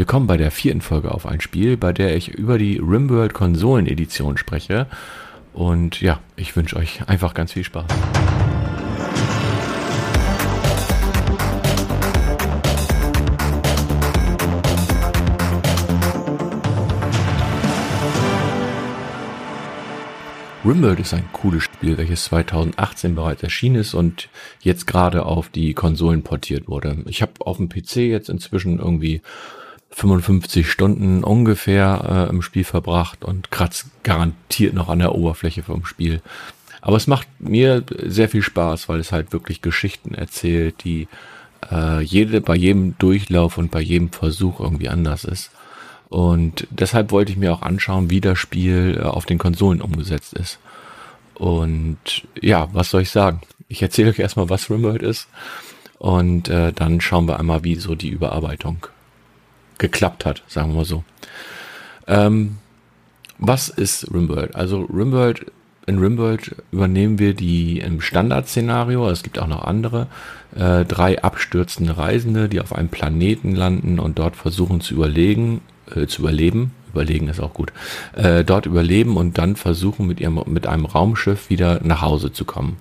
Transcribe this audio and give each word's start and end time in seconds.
Willkommen 0.00 0.26
bei 0.26 0.38
der 0.38 0.50
vierten 0.50 0.80
Folge 0.80 1.12
auf 1.12 1.26
ein 1.26 1.42
Spiel, 1.42 1.76
bei 1.76 1.92
der 1.92 2.16
ich 2.16 2.28
über 2.28 2.56
die 2.56 2.78
Rimworld 2.78 3.34
Konsolen 3.34 3.86
Edition 3.86 4.38
spreche. 4.38 4.86
Und 5.52 6.00
ja, 6.00 6.20
ich 6.36 6.56
wünsche 6.56 6.76
euch 6.76 7.06
einfach 7.06 7.34
ganz 7.34 7.52
viel 7.52 7.64
Spaß. 7.64 7.84
Rimworld 20.64 21.00
ist 21.00 21.12
ein 21.12 21.28
cooles 21.34 21.64
Spiel, 21.64 21.98
welches 21.98 22.24
2018 22.24 23.14
bereits 23.14 23.42
erschienen 23.42 23.76
ist 23.76 23.92
und 23.92 24.30
jetzt 24.62 24.86
gerade 24.86 25.26
auf 25.26 25.50
die 25.50 25.74
Konsolen 25.74 26.22
portiert 26.22 26.68
wurde. 26.68 27.04
Ich 27.04 27.20
habe 27.20 27.32
auf 27.40 27.58
dem 27.58 27.68
PC 27.68 27.96
jetzt 27.96 28.30
inzwischen 28.30 28.78
irgendwie 28.78 29.20
55 29.90 30.70
Stunden 30.70 31.24
ungefähr 31.24 32.26
äh, 32.28 32.30
im 32.30 32.42
Spiel 32.42 32.64
verbracht 32.64 33.24
und 33.24 33.50
kratzt 33.50 33.86
garantiert 34.02 34.74
noch 34.74 34.88
an 34.88 35.00
der 35.00 35.14
Oberfläche 35.14 35.62
vom 35.62 35.84
Spiel. 35.84 36.22
Aber 36.80 36.96
es 36.96 37.06
macht 37.06 37.28
mir 37.38 37.84
sehr 38.04 38.28
viel 38.28 38.42
Spaß, 38.42 38.88
weil 38.88 39.00
es 39.00 39.12
halt 39.12 39.32
wirklich 39.32 39.60
Geschichten 39.60 40.14
erzählt, 40.14 40.84
die 40.84 41.08
äh, 41.70 42.00
jede, 42.00 42.40
bei 42.40 42.56
jedem 42.56 42.96
Durchlauf 42.98 43.58
und 43.58 43.70
bei 43.70 43.80
jedem 43.80 44.10
Versuch 44.10 44.60
irgendwie 44.60 44.88
anders 44.88 45.24
ist. 45.24 45.50
Und 46.08 46.66
deshalb 46.70 47.12
wollte 47.12 47.32
ich 47.32 47.38
mir 47.38 47.52
auch 47.52 47.62
anschauen, 47.62 48.10
wie 48.10 48.20
das 48.20 48.38
Spiel 48.38 48.98
äh, 48.98 49.04
auf 49.04 49.26
den 49.26 49.38
Konsolen 49.38 49.82
umgesetzt 49.82 50.34
ist. 50.34 50.58
Und 51.34 51.98
ja, 52.40 52.68
was 52.72 52.90
soll 52.90 53.02
ich 53.02 53.10
sagen? 53.10 53.40
Ich 53.68 53.82
erzähle 53.82 54.10
euch 54.10 54.18
erstmal, 54.18 54.50
was 54.50 54.70
Rimworld 54.70 55.02
ist. 55.02 55.28
Und 55.98 56.48
äh, 56.48 56.72
dann 56.72 57.00
schauen 57.00 57.26
wir 57.26 57.38
einmal, 57.38 57.62
wie 57.64 57.76
so 57.76 57.94
die 57.94 58.08
Überarbeitung 58.08 58.86
geklappt 59.80 60.24
hat, 60.24 60.44
sagen 60.46 60.70
wir 60.70 60.76
mal 60.76 60.84
so. 60.84 61.02
Ähm, 62.06 62.58
was 63.38 63.68
ist 63.68 64.12
Rimworld? 64.12 64.54
Also 64.54 64.82
Rimworld, 64.82 65.46
in 65.86 65.98
Rimworld 65.98 66.54
übernehmen 66.70 67.18
wir 67.18 67.34
die 67.34 67.80
im 67.80 68.00
Standardszenario, 68.00 69.08
es 69.08 69.22
gibt 69.22 69.38
auch 69.38 69.48
noch 69.48 69.64
andere, 69.64 70.06
äh, 70.54 70.84
drei 70.84 71.22
abstürzende 71.22 71.96
Reisende, 71.96 72.48
die 72.48 72.60
auf 72.60 72.74
einem 72.74 72.90
Planeten 72.90 73.56
landen 73.56 73.98
und 73.98 74.18
dort 74.18 74.36
versuchen 74.36 74.80
zu 74.80 74.94
überlegen, 74.94 75.62
äh, 75.94 76.06
zu 76.06 76.22
überleben. 76.22 76.72
Überlegen 76.92 77.28
ist 77.28 77.40
auch 77.40 77.54
gut. 77.54 77.72
Äh, 78.14 78.44
dort 78.44 78.66
überleben 78.66 79.16
und 79.16 79.38
dann 79.38 79.56
versuchen 79.56 80.06
mit 80.06 80.20
ihrem 80.20 80.42
mit 80.46 80.66
einem 80.66 80.86
Raumschiff 80.86 81.48
wieder 81.48 81.80
nach 81.84 82.02
Hause 82.02 82.32
zu 82.32 82.44
kommen. 82.44 82.76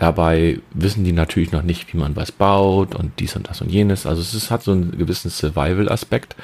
Dabei 0.00 0.60
wissen 0.72 1.04
die 1.04 1.12
natürlich 1.12 1.52
noch 1.52 1.62
nicht, 1.62 1.92
wie 1.92 1.98
man 1.98 2.16
was 2.16 2.32
baut 2.32 2.94
und 2.94 3.20
dies 3.20 3.36
und 3.36 3.50
das 3.50 3.60
und 3.60 3.70
jenes. 3.70 4.06
Also 4.06 4.22
es 4.22 4.32
ist, 4.32 4.50
hat 4.50 4.62
so 4.62 4.72
einen 4.72 4.96
gewissen 4.96 5.30
Survival-Aspekt 5.30 6.36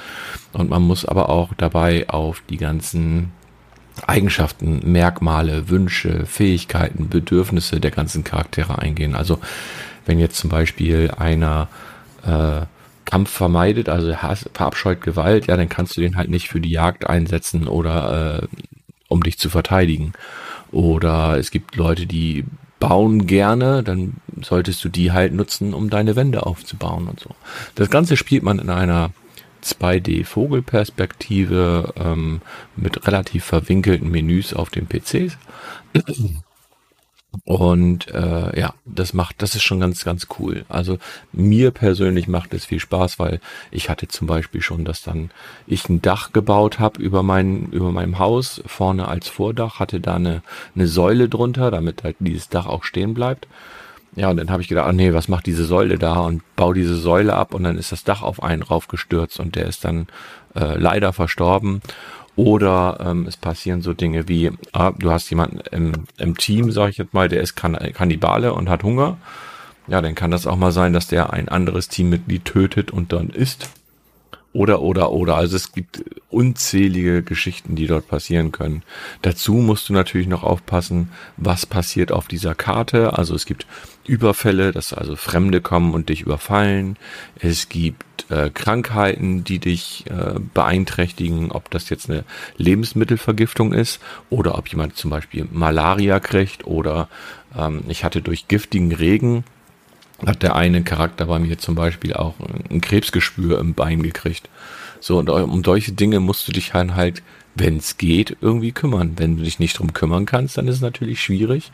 und 0.53 0.69
man 0.69 0.83
muss 0.83 1.07
aber 1.07 1.31
auch 1.31 1.55
dabei 1.57 2.07
auf 2.11 2.43
die 2.51 2.59
ganzen 2.59 3.33
Eigenschaften, 4.07 4.83
Merkmale, 4.93 5.71
Wünsche, 5.71 6.27
Fähigkeiten, 6.27 7.09
Bedürfnisse 7.09 7.81
der 7.81 7.93
ganzen 7.93 8.25
Charaktere 8.25 8.79
eingehen. 8.79 9.15
Also 9.15 9.39
wenn 10.05 10.19
jetzt 10.19 10.37
zum 10.37 10.51
Beispiel 10.51 11.11
einer 11.17 11.69
äh, 12.27 12.67
Kampf 13.07 13.31
vermeidet, 13.31 13.89
also 13.89 14.15
verabscheut 14.53 15.01
Gewalt, 15.01 15.47
ja, 15.47 15.57
dann 15.57 15.71
kannst 15.71 15.97
du 15.97 16.03
den 16.03 16.19
halt 16.19 16.29
nicht 16.29 16.49
für 16.49 16.61
die 16.61 16.73
Jagd 16.73 17.09
einsetzen 17.09 17.69
oder 17.69 18.43
äh, 18.43 18.47
um 19.09 19.23
dich 19.23 19.39
zu 19.39 19.49
verteidigen. 19.49 20.13
Oder 20.73 21.39
es 21.39 21.51
gibt 21.51 21.77
Leute, 21.77 22.05
die 22.05 22.45
bauen 22.79 23.27
gerne, 23.27 23.83
dann 23.83 24.15
solltest 24.43 24.85
du 24.85 24.89
die 24.89 25.11
halt 25.13 25.33
nutzen, 25.33 25.75
um 25.75 25.91
deine 25.91 26.15
Wände 26.17 26.47
aufzubauen 26.47 27.09
und 27.09 27.21
so. 27.21 27.31
Das 27.75 27.91
Ganze 27.91 28.17
spielt 28.17 28.43
man 28.43 28.59
in 28.59 28.71
einer 28.71 29.11
2D-Vogelperspektive 29.65 31.93
ähm, 31.97 32.41
mit 32.77 33.07
relativ 33.07 33.45
verwinkelten 33.45 34.11
Menüs 34.11 34.55
auf 34.55 34.71
den 34.71 34.87
PCs. 34.87 35.37
Und 37.45 38.09
äh, 38.13 38.59
ja, 38.59 38.75
das 38.85 39.13
macht, 39.13 39.43
das 39.43 39.55
ist 39.55 39.63
schon 39.63 39.81
ganz, 39.81 40.05
ganz 40.05 40.27
cool. 40.39 40.65
Also 40.69 40.99
mir 41.33 41.71
persönlich 41.71 42.29
macht 42.29 42.55
es 42.55 42.65
viel 42.65 42.81
Spaß, 42.81 43.19
weil 43.19 43.41
ich 43.71 43.91
hatte 43.91 44.09
zum 44.09 44.27
Beispiel 44.27 44.63
schon, 44.63 44.85
dass 44.85 45.03
dann 45.03 45.31
ich 45.67 45.89
ein 45.89 46.03
Dach 46.03 46.33
gebaut 46.33 46.79
habe 46.79 47.01
über 47.01 47.23
mein, 47.23 47.67
über 47.67 47.93
meinem 47.93 48.19
Haus, 48.19 48.63
vorne 48.67 49.09
als 49.09 49.29
Vordach, 49.29 49.81
hatte 49.81 50.01
da 50.01 50.15
eine, 50.15 50.43
eine 50.75 50.87
Säule 50.87 51.29
drunter, 51.29 51.71
damit 51.71 52.05
halt 52.05 52.17
dieses 52.21 52.49
Dach 52.49 52.67
auch 52.67 52.85
stehen 52.85 53.15
bleibt. 53.15 53.47
Ja, 54.17 54.31
und 54.31 54.39
dann 54.39 54.51
habe 54.51 54.63
ich 54.63 54.69
gedacht, 54.69 54.89
ah 54.89 54.93
nee, 54.93 55.13
was 55.13 55.29
macht 55.29 55.45
diese 55.45 55.67
Säule 55.67 55.99
da? 55.99 56.15
Und 56.21 56.43
baue 56.57 56.75
diese 56.75 56.97
Säule 56.97 57.35
ab 57.35 57.53
und 57.53 57.65
dann 57.65 57.77
ist 57.77 57.93
das 57.93 58.03
Dach 58.03 58.23
auf 58.23 58.43
einen 58.43 58.63
raufgestürzt 58.63 59.39
und 59.41 59.57
der 59.57 59.67
ist 59.67 59.85
dann 59.85 60.07
äh, 60.55 60.79
leider 60.79 61.13
verstorben. 61.13 61.83
Oder 62.37 62.99
ähm, 63.01 63.27
es 63.27 63.39
passieren 63.39 63.81
so 63.81 63.95
Dinge 63.95 64.29
wie, 64.29 64.53
ah, 64.73 64.93
du 64.97 65.11
hast 65.11 65.31
jemanden 65.31 65.61
im, 65.73 65.93
im 66.19 66.37
Team, 66.37 66.71
sag 66.71 66.91
ich 66.91 66.99
jetzt 66.99 67.15
mal, 67.15 67.29
der 67.29 67.41
ist 67.41 67.57
kan 67.57 67.75
Kannibale 67.95 68.53
und 68.53 68.69
hat 68.69 68.83
Hunger. 68.83 69.17
Ja, 69.89 70.03
dann 70.03 70.15
kann 70.15 70.31
das 70.31 70.47
auch 70.47 70.57
mal 70.57 70.73
sein, 70.73 70.93
dass 70.93 71.07
der 71.07 71.33
ein 71.33 71.49
anderes 71.49 71.89
Teammitglied 71.89 72.45
tötet 72.45 72.91
und 72.91 73.13
dann 73.13 73.31
isst. 73.31 73.71
Oder, 74.53 74.81
oder, 74.81 75.13
oder. 75.13 75.37
Also 75.37 75.55
es 75.55 75.73
gibt 75.73 76.03
unzählige 76.31 77.23
Geschichten, 77.23 77.77
die 77.77 77.87
dort 77.87 78.09
passieren 78.09 78.53
können. 78.53 78.83
Dazu 79.21 79.55
musst 79.55 79.89
du 79.89 79.93
natürlich 79.93 80.29
noch 80.29 80.45
aufpassen, 80.45 81.11
was 81.37 81.67
passiert 81.67 82.11
auf 82.11 82.27
dieser 82.27 82.55
Karte. 82.55 83.19
Also 83.19 83.35
es 83.35 83.45
gibt 83.45 83.67
Überfälle, 84.07 84.73
dass 84.73 84.95
also 84.95 85.15
Fremde 85.15 85.61
kommen 85.61 85.93
und 85.93 86.09
dich 86.09 86.23
überfallen. 86.23 86.97
Es 87.39 87.69
gibt 87.69 88.06
äh, 88.29 88.51
Krankheiten, 88.51 89.45
die 89.45 89.59
dich 89.59 90.05
äh, 90.09 90.39
beeinträchtigen, 90.55 91.51
ob 91.51 91.71
das 91.71 91.89
jetzt 91.91 92.11
eine 92.11 92.25
Lebensmittelvergiftung 92.57 93.73
ist 93.73 94.01
oder 94.31 94.59
ob 94.59 94.69
jemand 94.69 94.97
zum 94.97 95.11
Beispiel 95.11 95.47
Malaria 95.53 96.21
kriegt 96.21 96.67
oder 96.67 97.09
ähm, 97.57 97.85
ich 97.89 98.05
hatte 98.05 98.23
durch 98.23 98.49
giftigen 98.49 98.93
Regen 98.93 99.45
hat 100.25 100.43
der 100.43 100.57
eine 100.57 100.83
Charakter 100.83 101.27
bei 101.27 101.39
mir 101.39 101.59
zum 101.59 101.75
Beispiel 101.75 102.15
auch 102.15 102.35
ein 102.71 102.81
Krebsgespür 102.81 103.59
im 103.59 103.75
Bein 103.75 104.03
gekriegt. 104.03 104.49
So, 104.99 105.19
und 105.19 105.29
um 105.29 105.63
solche 105.63 105.93
Dinge 105.93 106.21
musst 106.21 106.49
du 106.49 106.53
dich 106.53 106.73
halt, 106.73 106.95
halt 106.95 107.23
wenn 107.57 107.79
es 107.79 107.97
geht, 107.97 108.37
irgendwie 108.41 108.73
kümmern. 108.73 109.15
Wenn 109.17 109.37
du 109.37 109.43
dich 109.43 109.59
nicht 109.59 109.79
drum 109.79 109.93
kümmern 109.93 110.27
kannst, 110.27 110.59
dann 110.59 110.69
ist 110.69 110.77
es 110.77 110.81
natürlich 110.81 111.21
schwierig. 111.21 111.73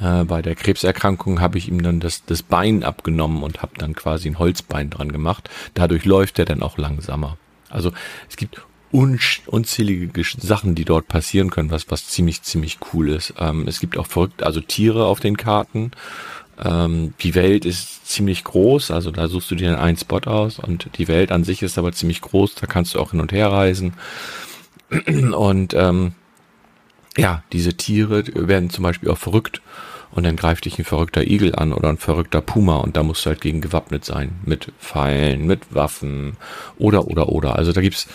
Äh, 0.00 0.24
bei 0.24 0.42
der 0.42 0.54
Krebserkrankung 0.54 1.40
habe 1.40 1.58
ich 1.58 1.68
ihm 1.68 1.82
dann 1.82 2.00
das, 2.00 2.24
das 2.24 2.42
Bein 2.42 2.82
abgenommen 2.82 3.42
und 3.42 3.62
habe 3.62 3.72
dann 3.78 3.94
quasi 3.94 4.28
ein 4.28 4.38
Holzbein 4.38 4.90
dran 4.90 5.12
gemacht. 5.12 5.48
Dadurch 5.74 6.04
läuft 6.04 6.38
er 6.38 6.44
dann 6.44 6.62
auch 6.62 6.76
langsamer. 6.76 7.38
Also 7.70 7.92
es 8.28 8.36
gibt 8.36 8.62
unzählige 8.92 10.22
Sachen, 10.38 10.74
die 10.74 10.84
dort 10.84 11.08
passieren 11.08 11.50
können, 11.50 11.70
was, 11.70 11.90
was 11.90 12.08
ziemlich, 12.08 12.42
ziemlich 12.42 12.78
cool 12.92 13.08
ist. 13.10 13.34
Ähm, 13.38 13.66
es 13.66 13.80
gibt 13.80 13.96
auch 13.96 14.06
verrückt, 14.06 14.42
also 14.42 14.60
Tiere 14.60 15.06
auf 15.06 15.20
den 15.20 15.36
Karten. 15.36 15.92
Ähm, 16.62 17.14
die 17.20 17.34
Welt 17.34 17.64
ist 17.64 18.06
ziemlich 18.06 18.44
groß, 18.44 18.90
also 18.90 19.10
da 19.10 19.28
suchst 19.28 19.50
du 19.50 19.54
dir 19.54 19.80
einen 19.80 19.96
Spot 19.96 20.20
aus 20.26 20.58
und 20.58 20.90
die 20.98 21.08
Welt 21.08 21.32
an 21.32 21.44
sich 21.44 21.62
ist 21.62 21.78
aber 21.78 21.92
ziemlich 21.92 22.20
groß, 22.20 22.56
da 22.56 22.66
kannst 22.66 22.94
du 22.94 23.00
auch 23.00 23.12
hin 23.12 23.20
und 23.20 23.32
her 23.32 23.50
reisen. 23.50 23.94
Und 25.34 25.74
ähm, 25.74 26.12
ja, 27.16 27.42
diese 27.52 27.74
Tiere 27.74 28.24
werden 28.34 28.70
zum 28.70 28.84
Beispiel 28.84 29.10
auch 29.10 29.18
verrückt 29.18 29.62
und 30.12 30.24
dann 30.24 30.36
greift 30.36 30.64
dich 30.66 30.78
ein 30.78 30.84
verrückter 30.84 31.26
Igel 31.26 31.54
an 31.54 31.72
oder 31.72 31.88
ein 31.88 31.98
verrückter 31.98 32.40
Puma 32.40 32.76
und 32.76 32.96
da 32.96 33.02
musst 33.02 33.24
du 33.24 33.30
halt 33.30 33.40
gegen 33.40 33.60
gewappnet 33.60 34.04
sein. 34.04 34.32
Mit 34.44 34.72
Pfeilen, 34.78 35.46
mit 35.46 35.74
Waffen 35.74 36.36
oder 36.78 37.08
oder 37.08 37.28
oder. 37.28 37.56
Also 37.56 37.72
da 37.72 37.80
gibt's 37.80 38.08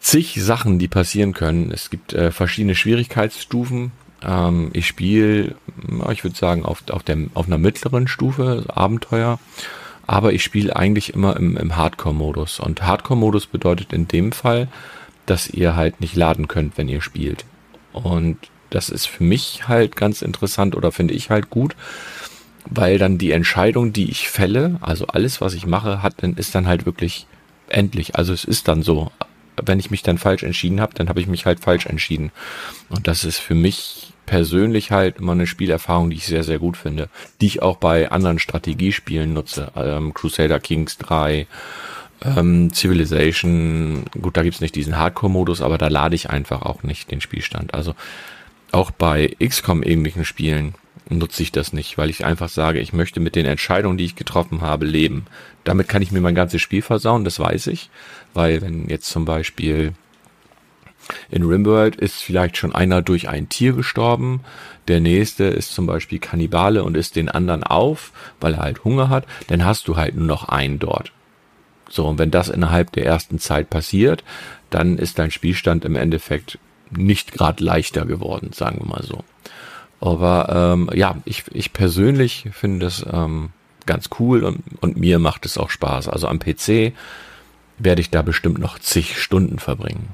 zig 0.00 0.34
Sachen, 0.40 0.78
die 0.78 0.88
passieren 0.88 1.32
können. 1.32 1.70
Es 1.72 1.90
gibt 1.90 2.12
äh, 2.12 2.30
verschiedene 2.30 2.74
Schwierigkeitsstufen. 2.74 3.92
Ähm, 4.22 4.70
ich 4.72 4.86
spiele, 4.86 5.54
ich 6.12 6.24
würde 6.24 6.36
sagen, 6.36 6.64
auf, 6.64 6.82
auf, 6.90 7.02
dem, 7.02 7.30
auf 7.34 7.46
einer 7.46 7.58
mittleren 7.58 8.08
Stufe, 8.08 8.64
Abenteuer. 8.68 9.38
Aber 10.06 10.32
ich 10.32 10.44
spiele 10.44 10.76
eigentlich 10.76 11.14
immer 11.14 11.36
im, 11.36 11.56
im 11.56 11.76
Hardcore-Modus. 11.76 12.60
Und 12.60 12.82
Hardcore-Modus 12.82 13.46
bedeutet 13.46 13.92
in 13.92 14.06
dem 14.06 14.30
Fall, 14.32 14.68
dass 15.26 15.48
ihr 15.48 15.76
halt 15.76 16.00
nicht 16.00 16.16
laden 16.16 16.48
könnt, 16.48 16.78
wenn 16.78 16.88
ihr 16.88 17.02
spielt. 17.02 17.44
Und 17.92 18.38
das 18.70 18.88
ist 18.88 19.06
für 19.06 19.24
mich 19.24 19.68
halt 19.68 19.96
ganz 19.96 20.22
interessant 20.22 20.74
oder 20.74 20.92
finde 20.92 21.14
ich 21.14 21.30
halt 21.30 21.50
gut, 21.50 21.76
weil 22.68 22.98
dann 22.98 23.18
die 23.18 23.32
Entscheidung, 23.32 23.92
die 23.92 24.10
ich 24.10 24.28
fälle, 24.28 24.78
also 24.80 25.06
alles, 25.06 25.40
was 25.40 25.54
ich 25.54 25.66
mache, 25.66 26.02
hat, 26.02 26.14
dann 26.18 26.34
ist 26.34 26.54
dann 26.54 26.66
halt 26.66 26.84
wirklich 26.84 27.26
endlich. 27.68 28.16
Also 28.16 28.32
es 28.32 28.44
ist 28.44 28.68
dann 28.68 28.82
so 28.82 29.10
wenn 29.64 29.78
ich 29.78 29.90
mich 29.90 30.02
dann 30.02 30.18
falsch 30.18 30.42
entschieden 30.42 30.80
habe, 30.80 30.94
dann 30.94 31.08
habe 31.08 31.20
ich 31.20 31.26
mich 31.26 31.46
halt 31.46 31.60
falsch 31.60 31.86
entschieden. 31.86 32.30
Und 32.88 33.08
das 33.08 33.24
ist 33.24 33.38
für 33.38 33.54
mich 33.54 34.12
persönlich 34.26 34.90
halt 34.90 35.18
immer 35.18 35.32
eine 35.32 35.46
Spielerfahrung, 35.46 36.10
die 36.10 36.16
ich 36.16 36.26
sehr, 36.26 36.42
sehr 36.42 36.58
gut 36.58 36.76
finde, 36.76 37.08
die 37.40 37.46
ich 37.46 37.62
auch 37.62 37.76
bei 37.76 38.10
anderen 38.10 38.38
Strategiespielen 38.38 39.32
nutze. 39.32 39.70
Ähm, 39.76 40.12
Crusader 40.14 40.60
Kings 40.60 40.98
3, 40.98 41.46
ähm, 42.24 42.72
Civilization, 42.72 44.04
gut, 44.20 44.36
da 44.36 44.42
gibt's 44.42 44.60
nicht 44.60 44.74
diesen 44.74 44.96
Hardcore-Modus, 44.96 45.60
aber 45.60 45.78
da 45.78 45.88
lade 45.88 46.14
ich 46.14 46.30
einfach 46.30 46.62
auch 46.62 46.82
nicht 46.82 47.10
den 47.10 47.20
Spielstand. 47.20 47.74
Also 47.74 47.94
auch 48.72 48.90
bei 48.90 49.36
XCOM 49.42 49.82
ähnlichen 49.82 50.24
Spielen 50.24 50.74
nutze 51.08 51.42
ich 51.42 51.52
das 51.52 51.72
nicht, 51.72 51.98
weil 51.98 52.10
ich 52.10 52.24
einfach 52.24 52.48
sage, 52.48 52.80
ich 52.80 52.92
möchte 52.92 53.20
mit 53.20 53.36
den 53.36 53.46
Entscheidungen, 53.46 53.98
die 53.98 54.04
ich 54.04 54.16
getroffen 54.16 54.60
habe, 54.60 54.86
leben. 54.86 55.26
Damit 55.64 55.88
kann 55.88 56.02
ich 56.02 56.10
mir 56.10 56.20
mein 56.20 56.34
ganzes 56.34 56.62
Spiel 56.62 56.82
versauen, 56.82 57.24
das 57.24 57.38
weiß 57.38 57.68
ich, 57.68 57.90
weil 58.34 58.60
wenn 58.60 58.88
jetzt 58.88 59.08
zum 59.08 59.24
Beispiel 59.24 59.92
in 61.30 61.44
Rimworld 61.44 61.96
ist 61.96 62.22
vielleicht 62.22 62.56
schon 62.56 62.74
einer 62.74 63.02
durch 63.02 63.28
ein 63.28 63.48
Tier 63.48 63.74
gestorben, 63.74 64.40
der 64.88 65.00
nächste 65.00 65.44
ist 65.44 65.72
zum 65.72 65.86
Beispiel 65.86 66.18
Kannibale 66.18 66.82
und 66.82 66.96
isst 66.96 67.14
den 67.14 67.28
anderen 67.28 67.62
auf, 67.62 68.12
weil 68.40 68.54
er 68.54 68.60
halt 68.60 68.84
Hunger 68.84 69.08
hat, 69.08 69.26
dann 69.46 69.64
hast 69.64 69.86
du 69.86 69.96
halt 69.96 70.16
nur 70.16 70.26
noch 70.26 70.48
einen 70.48 70.80
dort. 70.80 71.12
So, 71.88 72.06
und 72.06 72.18
wenn 72.18 72.30
das 72.30 72.48
innerhalb 72.48 72.92
der 72.92 73.06
ersten 73.06 73.38
Zeit 73.38 73.70
passiert, 73.70 74.24
dann 74.70 74.98
ist 74.98 75.18
dein 75.18 75.30
Spielstand 75.30 75.84
im 75.84 75.96
Endeffekt 75.96 76.58
nicht 76.90 77.32
gerade 77.32 77.62
leichter 77.62 78.06
geworden, 78.06 78.50
sagen 78.52 78.80
wir 78.80 78.88
mal 78.88 79.02
so. 79.02 79.24
Aber 80.00 80.74
ähm, 80.74 80.90
ja, 80.94 81.16
ich, 81.24 81.44
ich 81.52 81.72
persönlich 81.72 82.48
finde 82.52 82.86
das 82.86 83.04
ähm, 83.10 83.50
ganz 83.86 84.10
cool 84.18 84.44
und, 84.44 84.62
und 84.80 84.96
mir 84.96 85.18
macht 85.18 85.46
es 85.46 85.58
auch 85.58 85.70
Spaß. 85.70 86.08
Also 86.08 86.28
am 86.28 86.38
PC 86.38 86.92
werde 87.78 88.00
ich 88.00 88.10
da 88.10 88.22
bestimmt 88.22 88.58
noch 88.58 88.78
zig 88.78 89.20
Stunden 89.20 89.58
verbringen. 89.58 90.08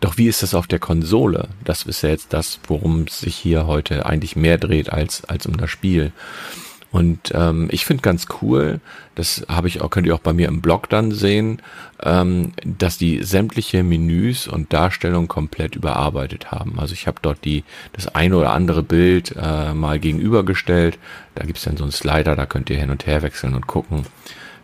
Doch 0.00 0.18
wie 0.18 0.26
ist 0.26 0.42
das 0.42 0.54
auf 0.54 0.66
der 0.66 0.78
Konsole? 0.78 1.48
Das 1.64 1.84
ist 1.84 2.02
ja 2.02 2.10
jetzt 2.10 2.32
das, 2.32 2.58
worum 2.66 3.02
es 3.02 3.20
sich 3.20 3.36
hier 3.36 3.66
heute 3.66 4.06
eigentlich 4.06 4.36
mehr 4.36 4.58
dreht 4.58 4.92
als, 4.92 5.24
als 5.24 5.46
um 5.46 5.56
das 5.56 5.70
Spiel. 5.70 6.12
Und 6.94 7.32
ähm, 7.34 7.66
ich 7.72 7.84
finde 7.86 8.02
ganz 8.02 8.28
cool, 8.40 8.78
das 9.16 9.44
habe 9.48 9.66
ich 9.66 9.80
auch, 9.80 9.90
könnt 9.90 10.06
ihr 10.06 10.14
auch 10.14 10.20
bei 10.20 10.32
mir 10.32 10.46
im 10.46 10.60
Blog 10.60 10.88
dann 10.88 11.10
sehen, 11.10 11.60
ähm, 12.00 12.52
dass 12.64 12.98
die 12.98 13.24
sämtliche 13.24 13.82
Menüs 13.82 14.46
und 14.46 14.72
Darstellungen 14.72 15.26
komplett 15.26 15.74
überarbeitet 15.74 16.52
haben. 16.52 16.78
Also 16.78 16.92
ich 16.92 17.08
habe 17.08 17.18
dort 17.20 17.44
die 17.44 17.64
das 17.94 18.14
eine 18.14 18.36
oder 18.36 18.52
andere 18.52 18.84
Bild 18.84 19.34
äh, 19.36 19.74
mal 19.74 19.98
gegenübergestellt. 19.98 21.00
Da 21.34 21.44
gibt's 21.44 21.64
dann 21.64 21.76
so 21.76 21.82
einen 21.82 21.90
Slider, 21.90 22.36
da 22.36 22.46
könnt 22.46 22.70
ihr 22.70 22.78
hin 22.78 22.90
und 22.90 23.06
her 23.06 23.22
wechseln 23.22 23.54
und 23.54 23.66
gucken, 23.66 24.06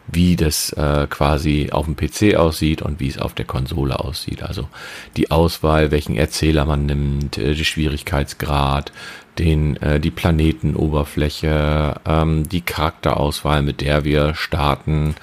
wie 0.06 0.37
das 0.37 0.73
äh, 0.75 1.09
quasi 1.11 1.71
auf 1.73 1.87
dem 1.87 1.97
PC 1.97 2.37
aussieht 2.37 2.81
und 2.81 3.00
wie 3.00 3.09
es 3.09 3.19
auf 3.19 3.35
der 3.35 3.44
Konsole 3.44 3.99
aussieht. 3.99 4.44
Also 4.44 4.69
die 5.17 5.33
Auswahl, 5.33 5.91
welchen 5.91 6.17
Erzähler 6.17 6.65
man 6.65 6.87
nimmt, 6.87 7.38
äh, 7.38 7.55
die 7.55 7.65
Schwierigkeitsgrad, 7.65 8.93
den, 9.41 9.77
äh, 9.79 9.99
die 9.99 10.11
Planetenoberfläche, 10.11 12.01
ähm, 12.05 12.49
die 12.49 12.61
Charakterauswahl, 12.61 13.63
mit 13.63 13.81
der 13.81 14.05
wir 14.05 14.35
starten, 14.35 15.15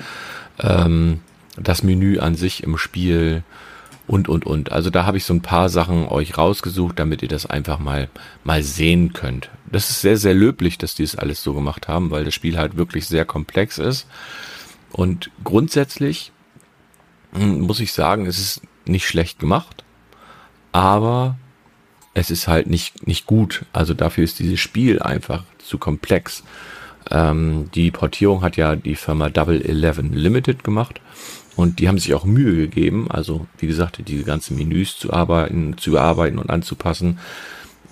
ähm, 0.59 1.19
das 1.55 1.83
Menü 1.83 2.17
an 2.17 2.35
sich 2.35 2.63
im 2.63 2.77
Spiel 2.77 3.43
und, 4.07 4.27
und, 4.27 4.45
und. 4.45 4.71
Also 4.71 4.89
da 4.89 5.05
habe 5.05 5.17
ich 5.17 5.25
so 5.25 5.33
ein 5.35 5.41
paar 5.41 5.69
Sachen 5.69 6.07
euch 6.07 6.35
rausgesucht, 6.37 6.97
damit 6.97 7.21
ihr 7.21 7.27
das 7.27 7.45
einfach 7.45 7.77
mal, 7.77 8.09
mal 8.43 8.63
sehen 8.63 9.13
könnt. 9.13 9.49
Das 9.71 9.91
ist 9.91 10.01
sehr, 10.01 10.17
sehr 10.17 10.33
löblich, 10.33 10.79
dass 10.79 10.95
die 10.95 11.03
es 11.03 11.15
alles 11.15 11.43
so 11.43 11.53
gemacht 11.53 11.87
haben, 11.87 12.09
weil 12.09 12.25
das 12.25 12.33
Spiel 12.33 12.57
halt 12.57 12.75
wirklich 12.75 13.05
sehr 13.05 13.25
komplex 13.25 13.77
ist. 13.77 14.07
Und 14.91 15.29
grundsätzlich 15.43 16.31
hm, 17.33 17.61
muss 17.61 17.79
ich 17.79 17.93
sagen, 17.93 18.25
es 18.25 18.39
ist 18.39 18.61
nicht 18.85 19.07
schlecht 19.07 19.37
gemacht, 19.37 19.83
aber 20.71 21.35
es 22.17 22.31
ist 22.31 22.47
halt 22.47 22.65
nicht, 22.67 23.05
nicht 23.05 23.27
gut. 23.27 23.65
Also 23.73 23.93
dafür 23.93 24.23
ist 24.23 24.39
dieses 24.39 24.59
Spiel 24.59 24.99
einfach 24.99 25.43
zu 25.59 25.77
komplex. 25.77 26.43
Ähm, 27.11 27.69
die 27.75 27.91
Portierung 27.91 28.41
hat 28.41 28.57
ja 28.57 28.75
die 28.75 28.95
Firma 28.95 29.29
Double 29.29 29.61
Eleven 29.61 30.13
Limited 30.13 30.63
gemacht 30.63 30.99
und 31.55 31.77
die 31.77 31.87
haben 31.87 31.99
sich 31.99 32.15
auch 32.15 32.25
Mühe 32.25 32.55
gegeben, 32.55 33.09
also 33.09 33.45
wie 33.59 33.67
gesagt, 33.67 34.01
diese 34.07 34.23
ganzen 34.23 34.57
Menüs 34.57 34.97
zu 34.97 35.13
arbeiten, 35.13 35.77
zu 35.77 35.91
bearbeiten 35.91 36.39
und 36.39 36.49
anzupassen, 36.49 37.19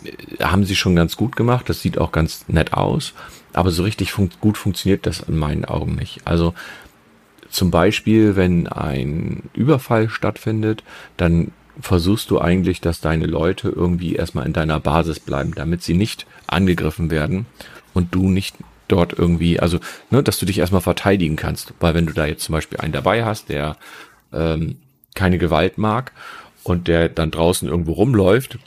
äh, 0.04 0.44
haben 0.44 0.66
sie 0.66 0.76
schon 0.76 0.96
ganz 0.96 1.18
gut 1.18 1.36
gemacht. 1.36 1.70
Das 1.70 1.84
sieht 1.84 2.00
auch 2.00 2.12
ganz 2.12 2.46
nett 2.48 2.74
aus, 2.74 3.14
aber 3.54 3.70
so 3.70 3.84
richtig 3.84 4.12
fun 4.12 4.32
gut 4.42 4.58
funktioniert 4.58 5.06
das 5.06 5.20
in 5.20 5.38
meinen 5.38 5.66
Augen 5.66 5.94
nicht. 5.94 6.22
Also 6.26 6.56
zum 7.52 7.70
Beispiel, 7.70 8.36
wenn 8.36 8.68
ein 8.68 9.44
Überfall 9.54 10.10
stattfindet, 10.10 10.84
dann 11.16 11.52
versuchst 11.80 12.30
du 12.32 12.40
eigentlich, 12.40 12.82
dass 12.82 13.02
deine 13.02 13.26
Leute 13.26 13.70
irgendwie 13.70 14.16
erstmal 14.16 14.46
in 14.46 14.54
deiner 14.54 14.80
Basis 14.80 15.20
bleiben, 15.20 15.54
damit 15.56 15.84
sie 15.84 15.94
nicht 15.94 16.26
angegriffen 16.48 17.12
werden 17.12 17.46
und 17.94 18.14
du 18.14 18.30
nicht 18.30 18.56
dort 18.88 19.14
irgendwie, 19.14 19.60
also, 19.60 19.80
ne, 20.10 20.24
dass 20.24 20.40
du 20.40 20.46
dich 20.46 20.60
erstmal 20.60 20.82
verteidigen 20.82 21.36
kannst. 21.36 21.74
Weil 21.80 21.94
wenn 21.94 22.06
du 22.06 22.14
da 22.14 22.26
jetzt 22.26 22.44
zum 22.44 22.54
Beispiel 22.54 22.80
einen 22.80 22.94
dabei 22.94 23.26
hast, 23.26 23.50
der 23.50 23.78
ähm, 24.32 24.78
keine 25.16 25.38
Gewalt 25.38 25.78
mag 25.78 26.12
und 26.64 26.88
der 26.88 27.10
dann 27.10 27.32
draußen 27.32 27.68
irgendwo 27.68 27.94
rumläuft, 27.94 28.60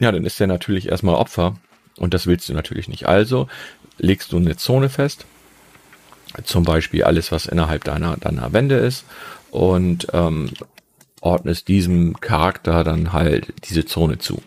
ja, 0.00 0.10
dann 0.10 0.24
ist 0.24 0.40
der 0.40 0.46
natürlich 0.46 0.88
erstmal 0.88 1.16
Opfer 1.16 1.56
und 1.98 2.14
das 2.14 2.26
willst 2.26 2.48
du 2.48 2.54
natürlich 2.54 2.88
nicht. 2.88 3.06
Also 3.06 3.48
legst 3.98 4.32
du 4.32 4.38
eine 4.38 4.56
Zone 4.56 4.88
fest, 4.88 5.26
zum 6.44 6.64
Beispiel 6.64 7.04
alles, 7.04 7.30
was 7.30 7.46
innerhalb 7.46 7.84
deiner, 7.84 8.16
deiner 8.16 8.52
Wände 8.52 8.76
ist 8.76 9.04
und 9.50 10.08
ähm, 10.12 10.50
ordnest 11.24 11.68
diesem 11.68 12.20
Charakter 12.20 12.84
dann 12.84 13.12
halt 13.12 13.52
diese 13.64 13.84
Zone 13.84 14.18
zu. 14.18 14.42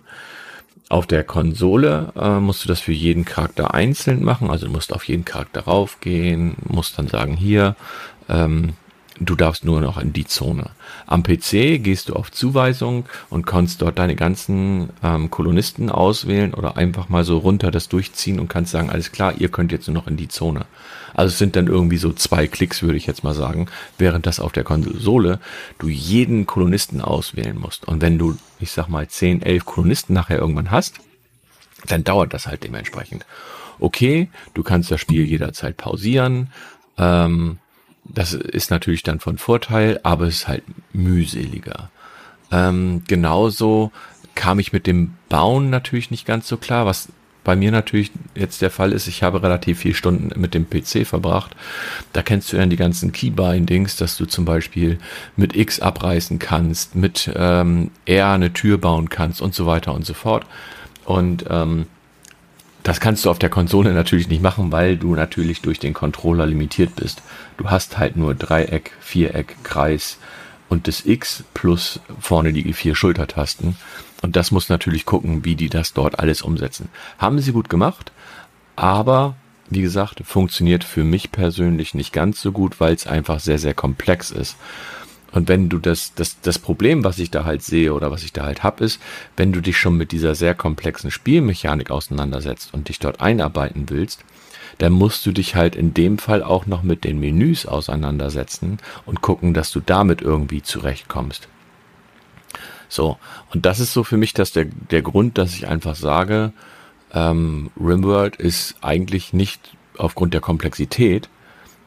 Auf 0.90 1.06
der 1.06 1.24
Konsole 1.24 2.14
äh, 2.16 2.40
musst 2.40 2.64
du 2.64 2.70
das 2.70 2.80
für 2.80 2.94
jeden 2.94 3.26
Charakter 3.26 3.74
einzeln 3.74 4.24
machen, 4.24 4.50
also 4.50 4.68
du 4.68 4.72
musst 4.72 4.94
auf 4.94 5.04
jeden 5.04 5.26
Charakter 5.26 5.62
raufgehen, 5.62 6.56
musst 6.66 6.98
dann 6.98 7.08
sagen, 7.08 7.36
hier, 7.36 7.76
ähm, 8.30 8.74
du 9.20 9.36
darfst 9.36 9.66
nur 9.66 9.82
noch 9.82 9.98
in 9.98 10.14
die 10.14 10.26
Zone. 10.26 10.70
Am 11.06 11.24
PC 11.24 11.82
gehst 11.84 12.10
du 12.10 12.14
auf 12.14 12.32
Zuweisung 12.32 13.06
und 13.30 13.46
kannst 13.46 13.82
dort 13.82 14.00
deine 14.00 14.16
ganzen 14.16 14.90
ähm, 15.04 15.30
Kolonisten 15.30 15.90
auswählen 15.90 16.54
oder 16.54 16.78
einfach 16.78 17.10
mal 17.10 17.24
so 17.24 17.38
runter 17.38 17.72
das 17.72 17.90
durchziehen 17.90 18.40
und 18.40 18.48
kannst 18.48 18.72
sagen, 18.72 18.90
alles 18.90 19.12
klar, 19.12 19.34
ihr 19.38 19.50
könnt 19.50 19.72
jetzt 19.72 19.88
nur 19.88 19.96
noch 19.96 20.08
in 20.08 20.18
die 20.18 20.28
Zone. 20.28 20.66
Also 21.14 21.32
es 21.32 21.40
sind 21.40 21.56
dann 21.56 21.68
irgendwie 21.68 21.98
so 21.98 22.14
zwei 22.14 22.48
Klicks, 22.48 22.84
würde 22.84 22.98
ich 22.98 23.08
jetzt 23.08 23.24
mal 23.24 23.34
sagen, 23.34 23.68
während 23.98 24.26
das 24.26 24.40
auf 24.40 24.52
der 24.52 24.64
Konsole 24.64 25.40
du 25.80 25.88
jeden 25.88 26.46
Kolonisten 26.46 27.02
auswählen 27.02 27.58
musst. 27.58 27.88
Und 27.88 28.02
wenn 28.02 28.18
du, 28.18 28.38
ich 28.60 28.72
sag 28.72 28.88
mal, 28.88 29.08
10, 29.08 29.42
11 29.42 29.66
Kolonisten 29.66 30.14
nachher 30.14 30.38
irgendwann 30.38 30.72
hast, 30.72 31.00
dann 31.88 32.04
dauert 32.04 32.34
das 32.34 32.48
halt 32.48 32.64
dementsprechend. 32.64 33.26
Okay, 33.80 34.30
du 34.54 34.64
kannst 34.64 34.92
das 34.92 35.02
Spiel 35.02 35.24
jederzeit 35.24 35.78
pausieren. 35.78 36.52
Ähm, 36.98 37.60
das 38.10 38.34
ist 38.34 38.72
natürlich 38.72 39.04
dann 39.04 39.20
von 39.20 39.38
Vorteil, 39.38 40.00
aber 40.04 40.28
es 40.28 40.38
ist 40.38 40.48
halt 40.48 40.64
mühseliger. 40.94 41.90
Ähm, 42.52 43.04
genauso 43.08 43.92
kam 44.36 44.60
ich 44.60 44.72
mit 44.72 44.88
dem 44.88 45.16
Bauen 45.30 45.70
natürlich 45.70 46.12
nicht 46.12 46.26
ganz 46.26 46.48
so 46.48 46.58
klar, 46.58 46.86
was 46.86 47.10
bei 47.48 47.56
mir 47.56 47.72
natürlich 47.72 48.12
jetzt 48.36 48.62
der 48.62 48.70
Fall 48.70 48.92
ist, 48.92 49.08
ich 49.08 49.24
habe 49.24 49.42
relativ 49.42 49.80
viel 49.80 49.96
Stunden 49.96 50.38
mit 50.38 50.54
dem 50.54 50.70
PC 50.70 51.08
verbracht. 51.08 51.56
Da 52.12 52.22
kennst 52.22 52.52
du 52.52 52.58
ja 52.58 52.66
die 52.66 52.76
ganzen 52.76 53.14
Keybindings, 53.14 53.96
dass 53.96 54.18
du 54.18 54.26
zum 54.26 54.44
Beispiel 54.44 55.00
mit 55.38 55.56
X 55.56 55.80
abreißen 55.80 56.40
kannst, 56.40 56.96
mit 56.96 57.32
ähm, 57.34 57.92
R 58.06 58.32
eine 58.32 58.52
Tür 58.52 58.78
bauen 58.78 59.08
kannst 59.08 59.42
und 59.42 59.56
so 59.56 59.66
weiter 59.66 59.94
und 59.94 60.06
so 60.06 60.14
fort. 60.14 60.46
Und 61.06 61.46
ähm, 61.50 61.86
das 62.88 63.02
kannst 63.02 63.26
du 63.26 63.30
auf 63.30 63.38
der 63.38 63.50
Konsole 63.50 63.92
natürlich 63.92 64.30
nicht 64.30 64.42
machen, 64.42 64.72
weil 64.72 64.96
du 64.96 65.14
natürlich 65.14 65.60
durch 65.60 65.78
den 65.78 65.94
Controller 65.94 66.46
limitiert 66.46 66.96
bist. 66.96 67.22
Du 67.58 67.70
hast 67.70 67.98
halt 67.98 68.16
nur 68.16 68.34
Dreieck, 68.34 68.94
Viereck, 69.02 69.58
Kreis 69.64 70.20
und 70.70 70.88
das 70.88 71.06
X 71.06 71.44
plus 71.54 72.00
vorne 72.18 72.54
die 72.54 72.72
vier 72.72 72.96
Schultertasten. 72.96 73.76
Und 74.22 74.38
das 74.38 74.52
muss 74.52 74.70
natürlich 74.70 75.06
gucken, 75.06 75.44
wie 75.44 75.56
die 75.56 75.68
das 75.68 75.92
dort 75.92 76.20
alles 76.20 76.42
umsetzen. 76.42 76.88
Haben 77.18 77.40
sie 77.40 77.52
gut 77.52 77.68
gemacht, 77.68 78.14
aber 78.78 79.36
wie 79.70 79.82
gesagt, 79.82 80.22
funktioniert 80.24 80.86
für 80.86 81.04
mich 81.04 81.34
persönlich 81.34 81.94
nicht 81.94 82.14
ganz 82.14 82.42
so 82.42 82.54
gut, 82.54 82.80
weil 82.80 82.94
es 82.94 83.06
einfach 83.06 83.42
sehr, 83.42 83.60
sehr 83.60 83.74
komplex 83.74 84.32
ist. 84.32 84.56
Und 85.38 85.50
wenn 85.50 85.70
du 85.70 85.78
das, 85.78 86.16
das, 86.16 86.42
das 86.42 86.58
Problem, 86.58 87.04
was 87.04 87.20
ich 87.20 87.30
da 87.30 87.46
halt 87.46 87.62
sehe 87.62 87.94
oder 87.94 88.10
was 88.10 88.24
ich 88.24 88.34
da 88.34 88.46
halt 88.46 88.64
hab, 88.64 88.82
ist, 88.82 89.00
wenn 89.36 89.54
du 89.54 89.62
dich 89.62 89.78
schon 89.78 89.96
mit 89.96 90.12
dieser 90.12 90.34
sehr 90.34 90.56
komplexen 90.56 91.12
Spielmechanik 91.12 91.92
auseinandersetzt 91.92 92.74
und 92.74 92.90
dich 92.90 92.98
dort 92.98 93.22
einarbeiten 93.22 93.92
willst, 93.92 94.26
dann 94.80 94.94
musst 94.94 95.28
du 95.28 95.32
dich 95.32 95.54
halt 95.54 95.76
in 95.76 95.94
dem 95.94 96.18
Fall 96.18 96.42
auch 96.42 96.66
noch 96.66 96.82
mit 96.82 97.04
den 97.04 97.20
Menüs 97.20 97.68
auseinandersetzen 97.68 98.80
und 99.06 99.22
gucken, 99.22 99.54
dass 99.54 99.70
du 99.70 99.80
damit 99.80 100.24
irgendwie 100.24 100.64
zurechtkommst. 100.64 101.48
So, 102.90 103.20
und 103.54 103.68
das 103.68 103.80
ist 103.80 103.94
so 103.94 104.04
für 104.04 104.18
mich 104.18 104.34
das 104.34 104.54
der, 104.54 104.66
der 104.66 105.04
Grund, 105.04 105.38
dass 105.38 105.54
ich 105.54 105.68
einfach 105.68 105.94
sage, 105.94 106.52
ähm, 107.14 107.70
Rimworld 107.80 108.38
ist 108.38 108.74
eigentlich 108.82 109.34
nicht 109.34 109.78
aufgrund 110.00 110.34
der 110.34 110.42
Komplexität 110.42 111.30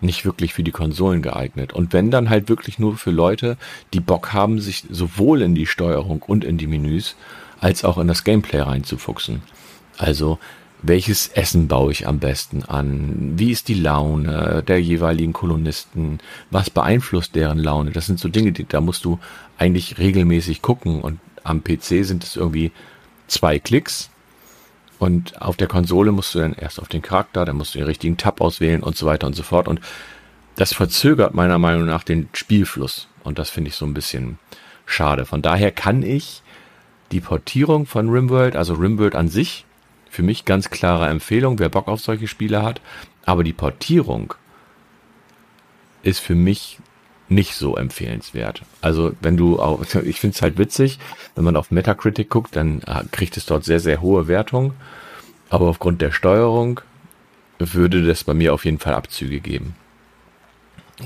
nicht 0.03 0.25
wirklich 0.25 0.55
für 0.55 0.63
die 0.63 0.71
Konsolen 0.71 1.23
geeignet. 1.23 1.73
Und 1.73 1.93
wenn 1.93 2.11
dann 2.11 2.31
halt 2.31 2.49
wirklich 2.49 2.79
nur 2.79 2.97
für 2.97 3.11
Leute, 3.11 3.57
die 3.93 4.01
Bock 4.01 4.33
haben, 4.33 4.61
sich 4.61 4.85
sowohl 4.91 5.43
in 5.43 5.55
die 5.55 5.67
Steuerung 5.67 6.23
und 6.23 6.45
in 6.45 6.59
die 6.59 6.67
Menüs 6.67 7.17
als 7.61 7.85
auch 7.85 7.99
in 7.99 8.09
das 8.09 8.25
Gameplay 8.25 8.61
reinzufuchsen. 8.61 9.43
Also 9.99 10.39
welches 10.83 11.29
Essen 11.29 11.69
baue 11.69 11.93
ich 11.93 12.09
am 12.09 12.19
besten 12.19 12.63
an? 12.65 13.35
Wie 13.37 13.51
ist 13.51 13.69
die 13.69 13.75
Laune 13.75 14.63
der 14.67 14.81
jeweiligen 14.81 15.35
Kolonisten? 15.35 16.21
Was 16.51 16.71
beeinflusst 16.71 17.35
deren 17.35 17.59
Laune? 17.59 17.91
Das 17.91 18.07
sind 18.07 18.19
so 18.19 18.29
Dinge, 18.29 18.53
die, 18.53 18.67
da 18.67 18.81
musst 18.81 19.05
du 19.05 19.19
eigentlich 19.59 19.99
regelmäßig 19.99 20.63
gucken 20.63 21.03
und 21.03 21.21
am 21.45 21.63
PC 21.63 22.05
sind 22.05 22.25
es 22.25 22.37
irgendwie 22.37 22.73
zwei 23.27 23.59
Klicks 23.59 24.10
Und 25.01 25.41
auf 25.41 25.57
der 25.57 25.67
Konsole 25.67 26.13
musst 26.13 26.35
du 26.35 26.41
dann 26.41 26.53
erst 26.53 26.79
auf 26.79 26.87
den 26.87 27.01
Charakter, 27.01 27.47
dann 27.47 27.57
musst 27.57 27.75
du 27.75 27.79
den 27.79 27.87
richtigen 27.87 28.19
Tab 28.19 28.43
auswählen 28.43 28.83
und 28.83 28.99
so 28.99 29.07
weiter 29.07 29.27
und 29.27 29.35
so 29.35 29.43
fort. 29.43 29.67
Und 29.67 29.81
das 30.57 30.75
verzögert 30.75 31.33
meiner 31.33 31.59
Meinung 31.59 31.87
nach 31.87 32.05
den 32.05 32.29
Spielfluss. 32.35 33.09
Und 33.25 33.39
das 33.39 33.49
finde 33.49 33.71
ich 33.71 33.77
so 33.77 33.87
ein 33.87 33.95
bisschen 33.95 34.39
schade. 34.85 35.25
Von 35.25 35.41
daher 35.41 35.71
kann 35.73 36.03
ich 36.03 36.43
die 37.13 37.23
Portierung 37.23 37.87
von 37.87 38.11
Rimworld, 38.11 38.57
also 38.57 38.75
Rimworld 38.75 39.15
an 39.15 39.29
sich, 39.29 39.65
für 40.11 40.23
mich 40.23 40.45
ganz 40.45 40.69
klare 40.69 41.09
Empfehlung, 41.09 41.59
wer 41.59 41.71
Bock 41.71 41.89
auf 41.89 42.01
solche 42.01 42.29
Spiele 42.29 42.63
hat. 42.63 42.83
Aber 43.25 43.43
die 43.43 43.55
Portierung 43.55 44.35
ist 46.03 46.21
für 46.21 46.35
mich 46.35 46.79
nicht 47.31 47.55
so 47.55 47.77
empfehlenswert. 47.77 48.63
Also 48.81 49.13
wenn 49.21 49.37
du 49.37 49.61
auch, 49.61 49.83
ich 49.83 50.21
finde 50.21 50.35
es 50.35 50.43
halt 50.43 50.59
witzig, 50.59 50.99
wenn 51.35 51.45
man 51.45 51.57
auf 51.57 51.71
Metacritic 51.71 52.29
guckt, 52.29 52.57
dann 52.57 52.83
äh, 52.83 53.05
kriegt 53.11 53.37
es 53.37 53.47
dort 53.47 53.65
sehr, 53.65 53.81
sehr 53.81 54.01
hohe 54.01 54.29
Wertungen. 54.29 54.73
Aber 55.49 55.67
aufgrund 55.67 56.01
der 56.01 56.13
Steuerung 56.13 56.81
würde 57.59 58.05
das 58.05 58.25
bei 58.25 58.35
mir 58.35 58.55
auf 58.55 58.65
jeden 58.65 58.79
Fall 58.79 58.95
Abzüge 58.95 59.41
geben. 59.41 59.75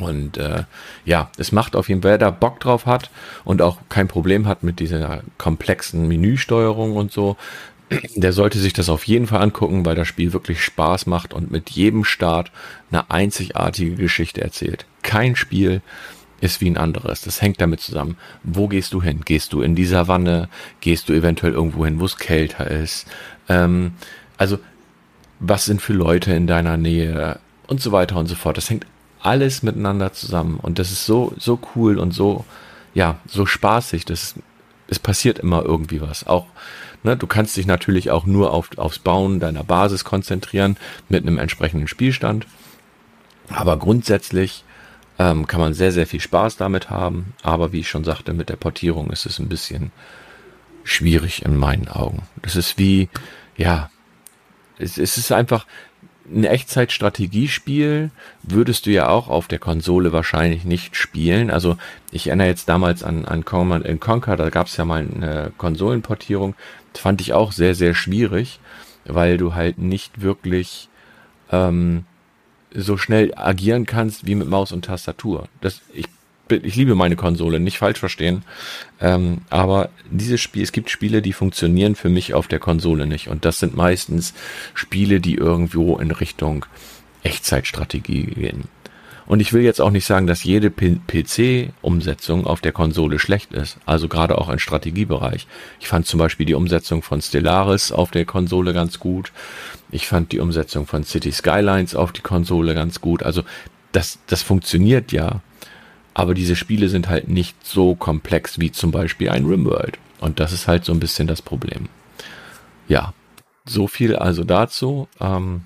Und 0.01 0.39
äh, 0.39 0.65
ja, 1.05 1.31
es 1.37 1.53
macht 1.53 1.77
auf 1.77 1.89
jeden 1.89 2.03
Fall, 2.03 2.13
wer 2.13 2.19
da 2.19 2.31
Bock 2.31 2.61
drauf 2.61 2.87
hat 2.87 3.11
und 3.45 3.63
auch 3.63 3.79
kein 3.89 4.09
Problem 4.09 4.47
hat 4.49 4.63
mit 4.63 4.81
dieser 4.81 5.23
komplexen 5.39 6.09
Menüsteuerung 6.09 6.97
und 6.97 7.13
so, 7.13 7.37
der 8.17 8.33
sollte 8.33 8.59
sich 8.59 8.73
das 8.73 8.89
auf 8.89 9.07
jeden 9.07 9.27
Fall 9.27 9.43
angucken, 9.43 9.85
weil 9.85 9.95
das 9.95 10.09
Spiel 10.09 10.33
wirklich 10.33 10.63
Spaß 10.65 11.07
macht 11.07 11.33
und 11.33 11.51
mit 11.51 11.71
jedem 11.71 12.05
Start 12.05 12.51
eine 12.91 13.11
einzigartige 13.11 13.95
Geschichte 13.95 14.41
erzählt. 14.41 14.87
Kein 15.05 15.37
Spiel 15.37 15.83
ist 16.41 16.61
wie 16.61 16.69
ein 16.69 16.77
anderes. 16.77 17.23
Das 17.23 17.41
hängt 17.41 17.61
damit 17.61 17.81
zusammen. 17.81 18.17
Wo 18.43 18.67
gehst 18.67 18.93
du 18.93 19.01
hin? 19.01 19.21
Gehst 19.25 19.53
du 19.53 19.63
in 19.63 19.77
die 19.77 19.85
Savanne? 19.87 20.49
Gehst 20.81 21.09
du 21.09 21.13
eventuell 21.13 21.53
irgendwo 21.53 21.85
hin, 21.85 22.01
wo 22.01 22.05
es 22.05 22.17
kälter 22.17 22.69
ist? 22.69 23.07
Ähm, 23.49 23.93
also, 24.37 24.59
was 25.39 25.65
sind 25.65 25.81
für 25.81 25.93
Leute 25.93 26.33
in 26.33 26.47
deiner 26.47 26.77
Nähe? 26.77 27.39
Und 27.67 27.81
so 27.81 27.93
weiter 27.93 28.17
und 28.17 28.27
so 28.27 28.35
fort. 28.35 28.57
Das 28.57 28.69
hängt 28.69 28.87
alles 29.21 29.63
miteinander 29.63 30.13
zusammen. 30.13 30.59
Und 30.61 30.79
das 30.79 30.91
ist 30.91 31.07
so, 31.07 31.33
so 31.39 31.59
cool 31.75 31.99
und 31.99 32.13
so, 32.13 32.45
ja, 32.93 33.19
so 33.27 33.47
spaßig. 33.47 34.05
Das, 34.05 34.35
es 34.89 34.99
passiert 34.99 35.39
immer 35.39 35.63
irgendwie 35.63 36.01
was. 36.01 36.27
Auch, 36.27 36.47
ne, 37.03 37.17
du 37.17 37.27
kannst 37.27 37.57
dich 37.57 37.67
natürlich 37.67 38.11
auch 38.11 38.27
nur 38.27 38.53
auf, 38.53 38.77
aufs 38.77 38.99
Bauen 38.99 39.41
deiner 39.41 39.65
Basis 39.65 40.05
konzentrieren 40.05 40.77
mit 41.09 41.23
einem 41.23 41.39
entsprechenden 41.39 41.89
Spielstand. 41.89 42.47
Aber 43.49 43.79
grundsätzlich 43.79 44.64
ähm, 45.19 45.47
kann 45.47 45.61
man 45.61 45.75
sehr, 45.75 45.93
sehr 45.93 46.07
viel 46.07 46.21
Spaß 46.21 46.57
damit 46.57 46.91
haben. 46.91 47.35
Aber 47.43 47.73
wie 47.73 47.81
ich 47.81 47.89
schon 47.89 48.05
sagte, 48.05 48.33
mit 48.33 48.49
der 48.49 48.57
Portierung 48.57 49.11
ist 49.11 49.27
es 49.27 49.39
ein 49.39 49.49
bisschen 49.49 49.93
schwierig 50.83 51.45
in 51.45 51.57
meinen 51.57 51.89
Augen. 51.89 52.23
Das 52.43 52.57
ist 52.57 52.79
wie, 52.79 53.09
ja, 53.57 53.91
es, 54.79 54.99
es 54.99 55.17
ist 55.17 55.33
einfach 55.33 55.67
ein 56.33 56.45
Echtzeitstrategiespiel 56.45 58.11
würdest 58.43 58.87
du 58.87 58.91
ja 58.91 59.09
auch 59.09 59.29
auf 59.29 59.47
der 59.47 59.59
Konsole 59.59 60.13
wahrscheinlich 60.13 60.65
nicht 60.65 60.97
spielen. 60.97 61.51
Also 61.51 61.77
ich 62.13 62.29
erinnere 62.29 62.47
jetzt 62.47 62.69
damals 62.69 63.03
an, 63.03 63.27
an 63.27 63.45
Command 63.45 64.01
Conquer, 64.01 64.37
da 64.37 64.49
gab 64.49 64.69
es 64.69 64.77
ja 64.77 64.85
mal 64.85 65.01
eine 65.01 65.53
Konsolenportierung. 65.59 66.55
Das 66.93 67.03
fand 67.03 67.21
ich 67.21 67.35
auch 67.35 67.53
sehr, 67.53 67.75
sehr 67.75 67.95
schwierig, 67.95 68.59
weil 69.05 69.37
du 69.37 69.55
halt 69.55 69.79
nicht 69.79 70.23
wirklich 70.23 70.89
ähm, 71.53 72.07
so 72.75 72.97
schnell 72.97 73.33
agieren 73.37 73.87
kannst 73.87 74.27
wie 74.27 74.35
mit 74.35 74.49
Maus 74.49 74.73
und 74.73 74.85
Tastatur. 74.85 75.49
Das, 75.61 75.81
ich, 75.93 76.07
ich 76.51 76.77
liebe 76.77 76.95
meine 76.95 77.17
Konsole, 77.17 77.61
nicht 77.61 77.79
falsch 77.79 77.99
verstehen. 77.99 78.45
Ähm, 79.01 79.39
aber 79.51 79.91
dieses 80.11 80.41
Spiel, 80.41 80.63
es 80.63 80.73
gibt 80.73 80.91
Spiele, 80.91 81.23
die 81.23 81.33
funktionieren 81.33 81.95
für 81.95 82.09
mich 82.09 82.35
auf 82.35 82.49
der 82.49 82.59
Konsole 82.59 83.07
nicht. 83.07 83.29
Und 83.29 83.45
das 83.45 83.59
sind 83.59 83.77
meistens 83.77 84.35
Spiele, 84.75 85.21
die 85.21 85.35
irgendwo 85.35 85.97
in 85.99 86.11
Richtung 86.11 86.67
Echtzeitstrategie 87.23 88.25
gehen. 88.25 88.65
Und 89.27 89.41
ich 89.41 89.53
will 89.53 89.63
jetzt 89.63 89.81
auch 89.81 89.91
nicht 89.91 90.05
sagen, 90.05 90.27
dass 90.27 90.45
jede 90.45 90.71
PC-Umsetzung 90.71 92.47
auf 92.47 92.61
der 92.61 92.73
Konsole 92.73 93.19
schlecht 93.19 93.53
ist. 93.53 93.79
Also 93.87 94.09
gerade 94.09 94.37
auch 94.37 94.51
im 94.51 94.59
Strategiebereich. 94.59 95.47
Ich 95.81 95.89
fand 95.89 96.07
zum 96.07 96.19
Beispiel 96.19 96.47
die 96.47 96.55
Umsetzung 96.55 97.03
von 97.03 97.23
Stellaris 97.23 97.91
auf 97.91 98.11
der 98.11 98.27
Konsole 98.27 98.75
ganz 98.75 98.99
gut. 98.99 99.33
Ich 99.91 100.07
fand 100.07 100.33
die 100.33 100.41
Umsetzung 100.41 100.87
von 100.87 101.05
City 101.05 101.33
Skylines 101.33 101.95
auf 101.95 102.13
die 102.13 102.21
Konsole 102.21 102.75
ganz 102.75 103.01
gut. 103.01 103.23
Also 103.23 103.43
das, 103.93 104.19
das 104.27 104.43
funktioniert 104.43 105.13
ja. 105.13 105.41
Aber 106.13 106.35
diese 106.35 106.55
Spiele 106.55 106.89
sind 106.89 107.09
halt 107.09 107.29
nicht 107.29 107.57
so 107.67 107.95
komplex 107.95 108.61
wie 108.61 108.73
zum 108.73 108.91
Beispiel 108.91 109.31
ein 109.31 109.47
Rimworld. 109.47 109.99
Und 110.21 110.39
das 110.39 110.53
ist 110.53 110.69
halt 110.69 110.85
so 110.85 110.93
ein 110.93 111.01
bisschen 111.01 111.27
das 111.27 111.43
Problem. 111.43 111.89
Ja, 112.89 113.15
so 113.65 113.89
viel 113.89 114.17
also 114.17 114.45
dazu. 114.45 115.09
Ähm, 115.21 115.63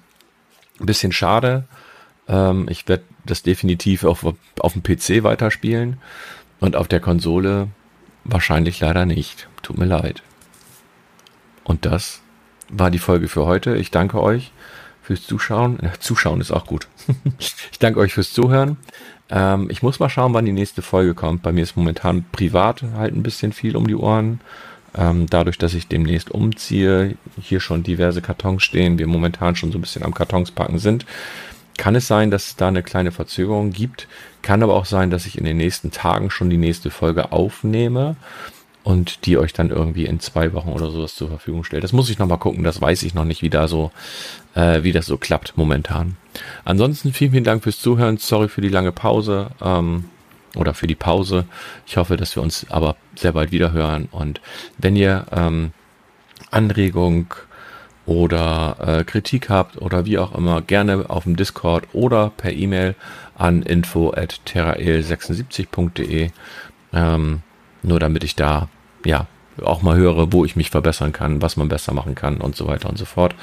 bisschen 0.81 1.13
schade. 1.13 1.65
Ähm, 2.29 2.67
ich 2.69 2.89
werde 2.89 3.05
das 3.25 3.43
definitiv 3.43 4.05
auf, 4.05 4.25
auf 4.59 4.73
dem 4.73 4.83
PC 4.83 5.23
weiterspielen 5.23 5.99
und 6.61 6.77
auf 6.77 6.89
der 6.89 7.01
Konsole 7.01 7.69
wahrscheinlich 8.25 8.81
leider 8.81 9.07
nicht. 9.07 9.49
Tut 9.63 9.79
mir 9.79 9.87
leid. 9.87 10.23
Und 11.65 11.85
das 11.85 12.21
war 12.71 12.91
die 12.91 12.99
Folge 12.99 13.29
für 13.29 13.47
heute. 13.47 13.77
Ich 13.77 13.91
danke 13.91 14.23
euch 14.23 14.53
fürs 15.03 15.27
Zuschauen. 15.27 15.81
Äh, 15.81 15.99
Zuschauen 15.99 16.41
ist 16.41 16.51
auch 16.51 16.67
gut. 16.67 16.89
ich 17.39 17.79
danke 17.79 18.01
euch 18.01 18.15
fürs 18.15 18.33
Zuhören. 18.33 18.77
Ähm, 19.31 19.69
ich 19.71 19.83
muss 19.83 20.01
mal 20.01 20.09
schauen, 20.09 20.35
wann 20.35 20.45
die 20.45 20.53
nächste 20.53 20.83
Folge 20.83 21.15
kommt. 21.15 21.43
Bei 21.43 21.53
mir 21.53 21.63
ist 21.63 21.77
momentan 21.77 22.25
privat 22.33 22.83
halt 22.97 23.15
ein 23.15 23.23
bisschen 23.23 23.53
viel 23.53 23.77
um 23.77 23.87
die 23.87 23.97
Ohren. 23.97 24.41
Ähm, 24.97 25.27
dadurch, 25.29 25.59
dass 25.59 25.75
ich 25.75 25.89
demnächst 25.89 26.31
umziehe, 26.31 27.17
hier 27.41 27.61
schon 27.61 27.83
diverse 27.83 28.23
Kartons 28.23 28.63
stehen, 28.63 28.99
wir 28.99 29.07
momentan 29.07 29.55
schon 29.55 29.71
so 29.71 29.79
ein 29.79 29.83
bisschen 29.83 30.03
am 30.03 30.15
Kartons 30.15 30.51
packen 30.51 30.79
sind, 30.79 31.05
kann 31.79 31.95
es 31.95 32.07
sein, 32.07 32.31
dass 32.31 32.49
es 32.49 32.57
da 32.57 32.69
eine 32.69 32.83
kleine 32.83 33.13
Verzögerung 33.13 33.71
gibt. 33.71 34.07
Kann 34.43 34.63
aber 34.63 34.75
auch 34.75 34.85
sein, 34.85 35.11
dass 35.11 35.25
ich 35.25 35.39
in 35.39 35.45
den 35.45 35.57
nächsten 35.57 35.91
Tagen 35.91 36.31
schon 36.31 36.51
die 36.51 36.59
nächste 36.59 36.91
Folge 36.91 37.33
aufnehme 37.33 38.17
und 38.85 39.25
die 39.25 39.39
euch 39.39 39.53
dann 39.55 39.71
irgendwie 39.71 40.05
in 40.05 40.21
zwei 40.21 40.53
Wochen 40.53 40.71
oder 40.71 40.91
sowas 40.91 41.15
zur 41.15 41.29
Verfügung 41.29 41.65
stelle. 41.65 41.83
Das 41.83 41.93
muss 41.93 42.11
ich 42.11 42.19
nochmal 42.19 42.39
gucken. 42.39 42.65
Das 42.65 42.81
weiß 42.81 43.03
ich 43.05 43.15
noch 43.15 43.25
nicht, 43.25 43.43
wie 43.43 43.51
da 43.51 43.69
so, 43.69 43.91
äh, 44.55 44.83
wie 44.83 44.93
das 44.93 45.07
so 45.07 45.17
klappt 45.17 45.57
momentan. 45.57 46.17
Ansonsten 46.65 47.13
vielen, 47.13 47.33
vielen 47.33 47.45
Dank 47.45 47.63
fürs 47.63 47.81
Zuhören. 47.81 48.19
Sorry 48.19 48.49
für 48.49 48.61
die 48.61 48.69
lange 48.69 48.93
Pause. 48.93 49.51
Ähm, 49.63 50.05
oder 50.57 50.75
für 50.75 50.87
die 50.87 50.95
Pause. 50.95 51.45
Ich 51.87 51.97
hoffe, 51.97 52.17
dass 52.17 52.35
wir 52.35 52.43
uns 52.43 52.67
aber 52.71 52.97
sehr 53.15 53.33
bald 53.33 53.53
wieder 53.53 53.73
hören. 53.73 54.09
Und 54.11 54.41
wenn 54.79 54.97
ihr 54.97 55.27
ähm, 55.31 55.73
Anregung 56.51 57.35
oder 58.09 58.77
äh, 58.81 59.05
Kritik 59.05 59.51
habt 59.51 59.81
oder 59.81 60.07
wie 60.07 60.19
auch 60.19 60.35
immer, 60.35 60.63
gerne 60.63 61.11
auf 61.11 61.25
dem 61.25 61.37
Discord 61.37 61.85
oder 61.93 62.31
per 62.31 62.53
E-Mail 62.53 62.95
an 63.37 63.63
info 63.63 64.13
at 64.13 64.41
terrael76.de. 64.47 66.31
Ähm, 66.95 67.43
nur 67.83 68.01
damit 68.01 68.25
ich 68.25 68.35
da 68.35 68.69
ja 69.05 69.27
auch 69.63 69.83
mal 69.83 69.97
höre, 69.97 70.33
wo 70.33 70.45
ich 70.45 70.57
mich 70.57 70.71
verbessern 70.71 71.13
kann, 71.13 71.43
was 71.43 71.57
man 71.57 71.69
besser 71.69 71.93
machen 71.93 72.15
kann 72.15 72.39
und 72.39 72.57
so 72.57 72.67
weiter 72.67 72.89
und 72.89 72.97
so 72.97 73.05
fort. 73.05 73.35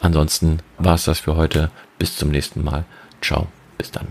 Ansonsten 0.00 0.60
war 0.78 0.94
es 0.94 1.04
das 1.04 1.20
für 1.20 1.36
heute. 1.36 1.70
Bis 1.98 2.16
zum 2.16 2.30
nächsten 2.30 2.64
Mal. 2.64 2.84
Ciao. 3.20 3.48
Bis 3.76 3.90
dann. 3.90 4.08